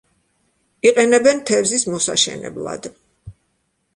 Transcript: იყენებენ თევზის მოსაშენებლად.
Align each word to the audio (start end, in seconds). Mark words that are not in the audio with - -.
იყენებენ 0.89 1.41
თევზის 1.51 1.85
მოსაშენებლად. 1.95 2.89